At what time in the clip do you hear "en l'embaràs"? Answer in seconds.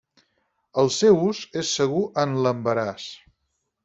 2.23-3.07